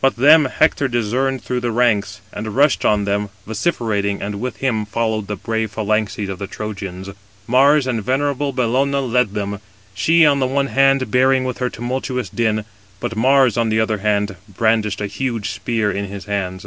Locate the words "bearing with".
11.10-11.58